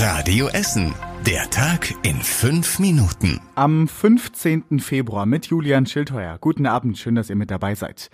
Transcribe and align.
Radio 0.00 0.46
Essen. 0.46 0.94
Der 1.26 1.50
Tag 1.50 1.92
in 2.04 2.22
fünf 2.22 2.78
Minuten. 2.78 3.40
Am 3.56 3.88
15. 3.88 4.78
Februar 4.78 5.26
mit 5.26 5.46
Julian 5.46 5.86
Schildheuer. 5.86 6.38
Guten 6.40 6.66
Abend, 6.66 6.98
schön, 6.98 7.16
dass 7.16 7.30
ihr 7.30 7.34
mit 7.34 7.50
dabei 7.50 7.74
seid. 7.74 8.08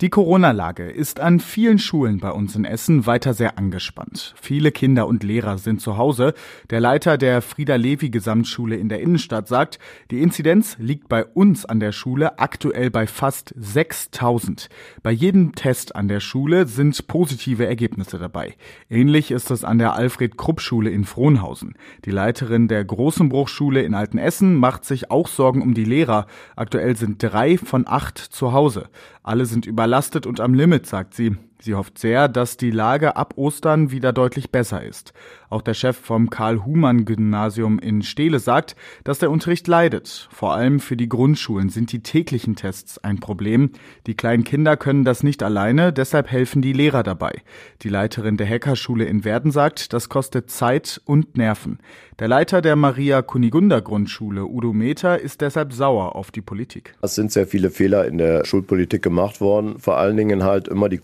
Die 0.00 0.10
Corona-Lage 0.10 0.88
ist 0.88 1.18
an 1.18 1.40
vielen 1.40 1.80
Schulen 1.80 2.18
bei 2.18 2.30
uns 2.30 2.54
in 2.54 2.64
Essen 2.64 3.04
weiter 3.06 3.34
sehr 3.34 3.58
angespannt. 3.58 4.32
Viele 4.40 4.70
Kinder 4.70 5.08
und 5.08 5.24
Lehrer 5.24 5.58
sind 5.58 5.80
zu 5.80 5.96
Hause. 5.96 6.34
Der 6.70 6.78
Leiter 6.78 7.18
der 7.18 7.42
Frieda-Levi-Gesamtschule 7.42 8.76
in 8.76 8.88
der 8.88 9.00
Innenstadt 9.00 9.48
sagt, 9.48 9.80
die 10.12 10.22
Inzidenz 10.22 10.76
liegt 10.78 11.08
bei 11.08 11.24
uns 11.24 11.64
an 11.64 11.80
der 11.80 11.90
Schule 11.90 12.38
aktuell 12.38 12.92
bei 12.92 13.08
fast 13.08 13.52
6000. 13.56 14.68
Bei 15.02 15.10
jedem 15.10 15.56
Test 15.56 15.96
an 15.96 16.06
der 16.06 16.20
Schule 16.20 16.68
sind 16.68 17.08
positive 17.08 17.66
Ergebnisse 17.66 18.20
dabei. 18.20 18.54
Ähnlich 18.88 19.32
ist 19.32 19.50
es 19.50 19.64
an 19.64 19.78
der 19.78 19.94
Alfred-Krupp-Schule 19.94 20.90
in 20.90 21.06
Frohnhausen. 21.06 21.74
Die 22.04 22.12
Leiterin 22.12 22.68
der 22.68 22.84
Großenbruchschule 22.84 23.82
in 23.82 23.94
Altenessen 23.94 24.54
macht 24.54 24.84
sich 24.84 25.10
auch 25.10 25.26
Sorgen 25.26 25.60
um 25.60 25.74
die 25.74 25.82
Lehrer. 25.82 26.28
Aktuell 26.54 26.94
sind 26.94 27.20
drei 27.20 27.58
von 27.58 27.84
acht 27.88 28.18
zu 28.18 28.52
Hause. 28.52 28.90
Alle 29.24 29.44
sind 29.44 29.66
überlastet 29.88 30.26
und 30.26 30.38
am 30.40 30.52
Limit, 30.52 30.86
sagt 30.86 31.14
sie. 31.14 31.34
Sie 31.60 31.74
hofft 31.74 31.98
sehr, 31.98 32.28
dass 32.28 32.56
die 32.56 32.70
Lage 32.70 33.16
ab 33.16 33.34
Ostern 33.36 33.90
wieder 33.90 34.12
deutlich 34.12 34.52
besser 34.52 34.82
ist. 34.82 35.12
Auch 35.50 35.62
der 35.62 35.74
Chef 35.74 35.96
vom 35.96 36.30
Karl-Humann-Gymnasium 36.30 37.78
in 37.78 38.02
Steele 38.02 38.38
sagt, 38.38 38.76
dass 39.02 39.18
der 39.18 39.30
Unterricht 39.30 39.66
leidet. 39.66 40.28
Vor 40.30 40.54
allem 40.54 40.78
für 40.78 40.96
die 40.96 41.08
Grundschulen 41.08 41.70
sind 41.70 41.90
die 41.90 42.02
täglichen 42.02 42.54
Tests 42.54 42.98
ein 42.98 43.18
Problem. 43.18 43.70
Die 44.06 44.14
kleinen 44.14 44.44
Kinder 44.44 44.76
können 44.76 45.04
das 45.04 45.22
nicht 45.22 45.42
alleine, 45.42 45.92
deshalb 45.92 46.30
helfen 46.30 46.62
die 46.62 46.74
Lehrer 46.74 47.02
dabei. 47.02 47.42
Die 47.82 47.88
Leiterin 47.88 48.36
der 48.36 48.48
Hackerschule 48.48 49.06
in 49.06 49.24
Werden 49.24 49.50
sagt, 49.50 49.92
das 49.92 50.08
kostet 50.08 50.50
Zeit 50.50 51.00
und 51.06 51.36
Nerven. 51.36 51.78
Der 52.18 52.28
Leiter 52.28 52.60
der 52.60 52.76
Maria 52.76 53.22
Kunigunda 53.22 53.80
Grundschule, 53.80 54.44
Udo 54.44 54.72
Meter, 54.72 55.20
ist 55.20 55.40
deshalb 55.40 55.72
sauer 55.72 56.14
auf 56.14 56.30
die 56.30 56.40
Politik. 56.40 56.94
Es 57.00 57.14
sind 57.14 57.32
sehr 57.32 57.46
viele 57.46 57.70
Fehler 57.70 58.06
in 58.06 58.18
der 58.18 58.44
Schulpolitik 58.44 59.02
gemacht 59.02 59.40
worden. 59.40 59.78
Vor 59.78 59.96
allen 59.96 60.16
Dingen 60.16 60.42
halt 60.42 60.68
immer 60.68 60.88
die 60.88 60.98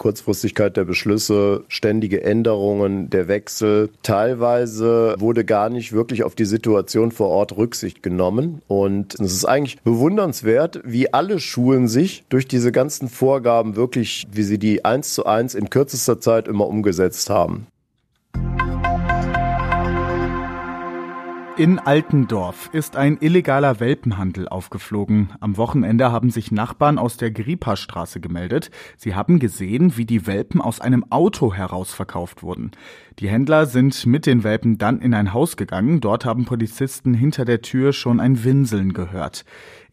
Kurzfristigkeit 0.45 0.77
der 0.77 0.84
Beschlüsse, 0.84 1.64
ständige 1.69 2.23
Änderungen, 2.23 3.09
der 3.09 3.28
Wechsel. 3.28 3.89
Teilweise 4.03 5.14
wurde 5.19 5.45
gar 5.45 5.70
nicht 5.70 5.95
wirklich 5.95 6.23
auf 6.23 6.34
die 6.34 6.45
Situation 6.45 7.12
vor 7.12 7.28
Ort 7.28 7.56
Rücksicht 7.56 8.03
genommen. 8.03 8.61
Und 8.69 9.15
es 9.15 9.33
ist 9.33 9.47
eigentlich 9.47 9.81
bewundernswert, 9.81 10.81
wie 10.84 11.15
alle 11.15 11.41
Schulen 11.41 11.89
sich 11.89 12.25
durch 12.28 12.47
diese 12.47 12.72
ganzen 12.72 13.09
Vorgaben 13.09 13.75
wirklich, 13.75 14.27
wie 14.31 14.42
sie 14.42 14.59
die 14.59 14.84
eins 14.84 15.15
zu 15.15 15.25
eins 15.25 15.55
in 15.55 15.70
kürzester 15.70 16.20
Zeit 16.20 16.47
immer 16.47 16.67
umgesetzt 16.67 17.31
haben. 17.31 17.67
In 21.56 21.78
Altendorf 21.78 22.69
ist 22.72 22.97
ein 22.97 23.16
illegaler 23.20 23.78
Welpenhandel 23.78 24.48
aufgeflogen. 24.48 25.28
Am 25.38 25.56
Wochenende 25.56 26.10
haben 26.10 26.30
sich 26.30 26.50
Nachbarn 26.50 26.98
aus 26.98 27.16
der 27.16 27.30
Gripa-Straße 27.30 28.19
gemeldet. 28.19 28.72
Sie 28.97 29.14
haben 29.14 29.38
gesehen, 29.38 29.97
wie 29.97 30.05
die 30.05 30.27
Welpen 30.27 30.60
aus 30.60 30.80
einem 30.80 31.05
Auto 31.12 31.55
herausverkauft 31.55 32.42
wurden. 32.42 32.72
Die 33.20 33.28
Händler 33.28 33.66
sind 33.66 34.05
mit 34.05 34.27
den 34.27 34.42
Welpen 34.42 34.78
dann 34.78 35.00
in 35.00 35.14
ein 35.14 35.32
Haus 35.32 35.56
gegangen. 35.56 36.00
Dort 36.00 36.25
haben 36.25 36.44
Polizisten 36.44 37.14
hinter 37.14 37.44
der 37.44 37.62
Tür 37.62 37.92
schon 37.92 38.19
ein 38.19 38.42
Winseln 38.42 38.92
gehört. 38.92 39.44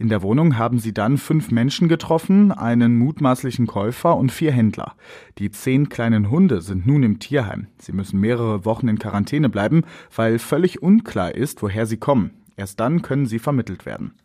In 0.02 0.10
der 0.10 0.24
Wohnung 0.24 0.58
haben 0.58 0.80
sie 0.80 0.96
dann 0.96 1.20
fünf 1.20 1.52
Menschen 1.52 1.88
getroffen, 1.88 2.52
einen 2.52 2.98
mutmaßlichen 2.98 3.68
Käufer 3.68 4.18
und 4.18 4.32
vier 4.32 4.52
Händler. 4.52 4.96
Die 5.38 5.52
zehn 5.52 5.90
kleinen 5.90 6.32
Hunde 6.32 6.62
sind 6.62 6.88
nun 6.88 7.04
im 7.04 7.20
Tierheim. 7.20 7.68
Sie 7.78 7.92
müssen 7.92 8.20
mehrere 8.20 8.66
Wochen 8.66 8.88
in 8.88 8.98
Quarantäne 8.98 9.48
bleiben, 9.48 9.84
weil 10.16 10.40
völlig 10.40 10.82
unklar 10.82 11.36
ist, 11.36 11.62
woher 11.62 11.86
sie 11.86 11.98
kommen. 11.98 12.32
Erst 12.58 12.80
dann 12.80 13.04
können 13.04 13.28
sie 13.28 13.38
vermittelt 13.38 13.86
werden. 13.86 14.16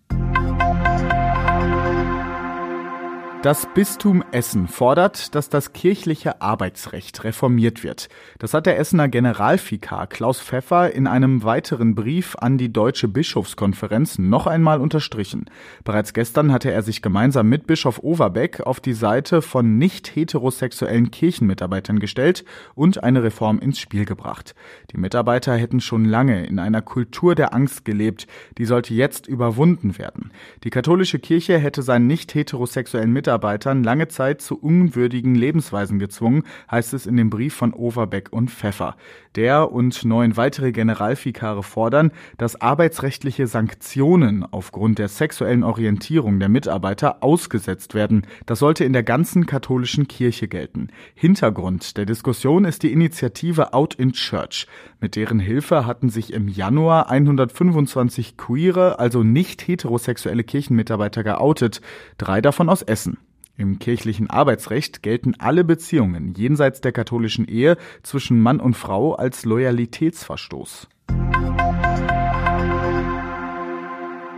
Das 3.47 3.69
Bistum 3.73 4.25
Essen 4.33 4.67
fordert, 4.67 5.37
dass 5.37 5.49
das 5.49 5.73
kirchliche 5.73 6.43
Arbeitsrecht 6.43 7.23
reformiert 7.23 7.85
wird. 7.85 8.09
Das 8.41 8.55
hat 8.55 8.67
der 8.67 8.77
Essener 8.77 9.07
Generalvikar 9.07 10.09
Klaus 10.09 10.41
Pfeffer 10.41 10.93
in 10.93 11.07
einem 11.07 11.45
weiteren 11.45 11.95
Brief 11.95 12.35
an 12.41 12.59
die 12.59 12.73
Deutsche 12.73 13.07
Bischofskonferenz 13.07 14.19
noch 14.19 14.49
einmal 14.49 14.81
unterstrichen. 14.81 15.45
Bereits 15.85 16.13
gestern 16.13 16.51
hatte 16.51 16.73
er 16.73 16.83
sich 16.83 17.03
gemeinsam 17.03 17.49
mit 17.49 17.69
Bischof 17.69 18.01
Overbeck 18.03 18.63
auf 18.63 18.81
die 18.81 18.95
Seite 18.95 19.43
von 19.43 19.79
nicht 19.79 20.17
heterosexuellen 20.17 21.13
Kirchenmitarbeitern 21.13 22.01
gestellt 22.01 22.45
und 22.75 23.05
eine 23.05 23.23
Reform 23.23 23.61
ins 23.61 23.79
Spiel 23.79 24.07
gebracht. 24.07 24.57
Die 24.91 24.99
Mitarbeiter 24.99 25.55
hätten 25.55 25.79
schon 25.79 26.05
lange 26.05 26.45
in 26.47 26.59
einer 26.59 26.83
Kultur 26.83 27.37
der 27.37 27.55
Angst 27.55 27.85
gelebt, 27.85 28.27
die 28.59 28.65
sollte 28.65 28.93
jetzt 28.93 29.29
überwunden 29.29 29.99
werden. 29.99 30.33
Die 30.65 30.71
katholische 30.71 31.21
Kirche 31.21 31.59
hätte 31.59 31.83
seinen 31.83 32.09
nicht 32.09 32.35
heterosexuellen 32.35 33.13
Mitarbeitern 33.13 33.36
Mitarbeitern 33.37 33.85
lange 33.85 34.09
Zeit 34.09 34.41
zu 34.41 34.59
unwürdigen 34.59 35.35
Lebensweisen 35.35 35.99
gezwungen, 35.99 36.45
heißt 36.71 36.95
es 36.95 37.05
in 37.05 37.19
dem 37.19 37.29
Brief 37.29 37.55
von 37.55 37.75
Overbeck 37.75 38.33
und 38.33 38.51
Pfeffer. 38.51 38.97
Der 39.35 39.71
und 39.71 40.07
neun 40.07 40.39
weitere 40.39 40.73
Generalvikare 40.73 41.63
fordern, 41.63 42.13
dass 42.39 42.59
arbeitsrechtliche 42.59 43.47
Sanktionen 43.47 44.43
aufgrund 44.51 44.99
der 44.99 45.09
sexuellen 45.09 45.65
Orientierung 45.65 46.41
der 46.41 46.49
Mitarbeiter 46.49 47.23
ausgesetzt 47.23 47.93
werden. 47.93 48.27
Das 48.47 48.61
sollte 48.61 48.85
in 48.85 48.95
der 48.95 49.03
ganzen 49.03 49.45
katholischen 49.45 50.09
Kirche 50.09 50.49
gelten. 50.49 50.89
Hintergrund 51.15 51.99
der 51.99 52.07
Diskussion 52.07 52.65
ist 52.65 52.83
die 52.85 52.93
Initiative 52.93 53.75
Out 53.75 53.95
in 53.97 54.13
Church. 54.13 54.67
Mit 54.99 55.15
deren 55.15 55.41
Hilfe 55.41 55.85
hatten 55.85 56.09
sich 56.09 56.33
im 56.33 56.49
Januar 56.49 57.11
125 57.11 58.39
queere, 58.39 58.99
also 58.99 59.23
nicht 59.23 59.69
heterosexuelle 59.69 60.43
Kirchenmitarbeiter 60.43 61.23
geoutet, 61.23 61.83
drei 62.17 62.41
davon 62.41 62.71
aus 62.71 62.81
Essen. 62.81 63.19
Im 63.59 63.79
kirchlichen 63.79 64.29
Arbeitsrecht 64.29 65.03
gelten 65.03 65.35
alle 65.39 65.65
Beziehungen 65.65 66.35
jenseits 66.35 66.81
der 66.83 66.93
katholischen 66.93 67.47
Ehe 67.47 67.77
zwischen 68.03 68.41
Mann 68.41 68.61
und 68.61 68.75
Frau 68.75 69.15
als 69.15 69.45
Loyalitätsverstoß. 69.45 70.89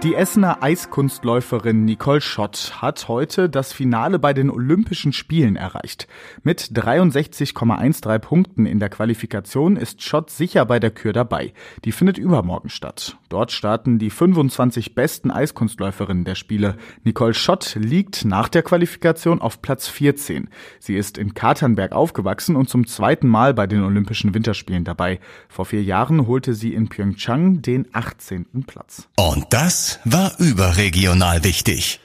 Die 0.04 0.14
Essener 0.14 0.62
Eiskunstläuferin 0.62 1.84
Nicole 1.84 2.20
Schott 2.20 2.74
hat 2.80 3.08
heute 3.08 3.50
das 3.50 3.72
Finale 3.72 4.20
bei 4.20 4.32
den 4.32 4.48
Olympischen 4.48 5.12
Spielen 5.12 5.56
erreicht. 5.56 6.06
Mit 6.44 6.60
63,13 6.60 8.20
Punkten 8.20 8.64
in 8.64 8.78
der 8.78 8.90
Qualifikation 8.90 9.74
ist 9.74 10.04
Schott 10.04 10.30
sicher 10.30 10.64
bei 10.66 10.78
der 10.78 10.92
Kür 10.92 11.12
dabei. 11.12 11.52
Die 11.84 11.90
findet 11.90 12.16
übermorgen 12.16 12.68
statt. 12.68 13.16
Dort 13.28 13.50
starten 13.50 13.98
die 13.98 14.10
25 14.10 14.94
besten 14.94 15.32
Eiskunstläuferinnen 15.32 16.24
der 16.24 16.36
Spiele. 16.36 16.76
Nicole 17.02 17.34
Schott 17.34 17.74
liegt 17.74 18.24
nach 18.24 18.48
der 18.48 18.62
Qualifikation 18.62 19.40
auf 19.40 19.62
Platz 19.62 19.88
14. 19.88 20.48
Sie 20.78 20.94
ist 20.94 21.18
in 21.18 21.34
Katernberg 21.34 21.90
aufgewachsen 21.90 22.54
und 22.54 22.70
zum 22.70 22.86
zweiten 22.86 23.26
Mal 23.26 23.52
bei 23.52 23.66
den 23.66 23.82
Olympischen 23.82 24.32
Winterspielen 24.32 24.84
dabei. 24.84 25.18
Vor 25.48 25.64
vier 25.64 25.82
Jahren 25.82 26.28
holte 26.28 26.54
sie 26.54 26.72
in 26.72 26.88
Pyeongchang 26.88 27.62
den 27.62 27.88
18. 27.92 28.46
Platz. 28.64 29.08
Und 29.16 29.52
das 29.88 29.98
war 30.04 30.38
überregional 30.38 31.44
wichtig. 31.44 32.00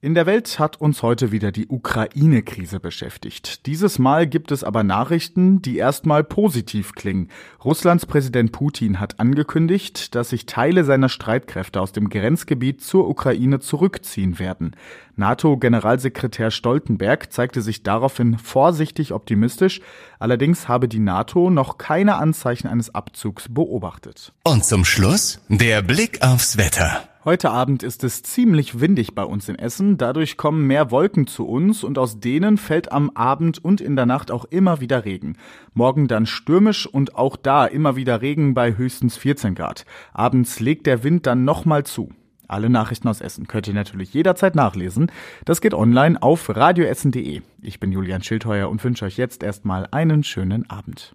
In 0.00 0.14
der 0.14 0.26
Welt 0.26 0.60
hat 0.60 0.80
uns 0.80 1.02
heute 1.02 1.32
wieder 1.32 1.50
die 1.50 1.66
Ukraine-Krise 1.66 2.78
beschäftigt. 2.78 3.66
Dieses 3.66 3.98
Mal 3.98 4.28
gibt 4.28 4.52
es 4.52 4.62
aber 4.62 4.84
Nachrichten, 4.84 5.60
die 5.60 5.76
erstmal 5.76 6.22
positiv 6.22 6.92
klingen. 6.92 7.30
Russlands 7.64 8.06
Präsident 8.06 8.52
Putin 8.52 9.00
hat 9.00 9.18
angekündigt, 9.18 10.14
dass 10.14 10.30
sich 10.30 10.46
Teile 10.46 10.84
seiner 10.84 11.08
Streitkräfte 11.08 11.80
aus 11.80 11.90
dem 11.90 12.10
Grenzgebiet 12.10 12.80
zur 12.80 13.08
Ukraine 13.08 13.58
zurückziehen 13.58 14.38
werden. 14.38 14.76
NATO-Generalsekretär 15.16 16.52
Stoltenberg 16.52 17.32
zeigte 17.32 17.60
sich 17.60 17.82
daraufhin 17.82 18.38
vorsichtig 18.38 19.12
optimistisch, 19.12 19.80
allerdings 20.20 20.68
habe 20.68 20.86
die 20.86 21.00
NATO 21.00 21.50
noch 21.50 21.76
keine 21.76 22.18
Anzeichen 22.18 22.68
eines 22.68 22.94
Abzugs 22.94 23.46
beobachtet. 23.48 24.32
Und 24.44 24.64
zum 24.64 24.84
Schluss 24.84 25.40
der 25.48 25.82
Blick 25.82 26.22
aufs 26.22 26.56
Wetter. 26.56 27.07
Heute 27.28 27.50
Abend 27.50 27.82
ist 27.82 28.04
es 28.04 28.22
ziemlich 28.22 28.80
windig 28.80 29.14
bei 29.14 29.22
uns 29.22 29.50
in 29.50 29.58
Essen. 29.58 29.98
Dadurch 29.98 30.38
kommen 30.38 30.66
mehr 30.66 30.90
Wolken 30.90 31.26
zu 31.26 31.46
uns 31.46 31.84
und 31.84 31.98
aus 31.98 32.20
denen 32.20 32.56
fällt 32.56 32.90
am 32.90 33.10
Abend 33.10 33.62
und 33.62 33.82
in 33.82 33.96
der 33.96 34.06
Nacht 34.06 34.30
auch 34.30 34.46
immer 34.46 34.80
wieder 34.80 35.04
Regen. 35.04 35.36
Morgen 35.74 36.08
dann 36.08 36.24
stürmisch 36.24 36.86
und 36.86 37.16
auch 37.16 37.36
da 37.36 37.66
immer 37.66 37.96
wieder 37.96 38.22
Regen 38.22 38.54
bei 38.54 38.78
höchstens 38.78 39.18
14 39.18 39.54
Grad. 39.54 39.84
Abends 40.14 40.58
legt 40.58 40.86
der 40.86 41.04
Wind 41.04 41.26
dann 41.26 41.44
nochmal 41.44 41.84
zu. 41.84 42.14
Alle 42.46 42.70
Nachrichten 42.70 43.08
aus 43.08 43.20
Essen 43.20 43.46
könnt 43.46 43.68
ihr 43.68 43.74
natürlich 43.74 44.14
jederzeit 44.14 44.54
nachlesen. 44.54 45.12
Das 45.44 45.60
geht 45.60 45.74
online 45.74 46.22
auf 46.22 46.48
radioessen.de. 46.48 47.42
Ich 47.60 47.78
bin 47.78 47.92
Julian 47.92 48.22
Schildheuer 48.22 48.70
und 48.70 48.82
wünsche 48.82 49.04
euch 49.04 49.18
jetzt 49.18 49.42
erstmal 49.42 49.86
einen 49.90 50.24
schönen 50.24 50.70
Abend. 50.70 51.14